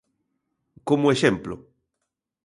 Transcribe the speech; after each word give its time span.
Como 0.87 1.07
exemplo. 1.15 1.55